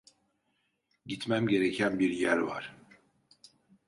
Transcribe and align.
Gitmem 1.05 1.47
gereken 1.47 1.99
bir 1.99 2.09
yer 2.09 2.37
var. 2.37 2.75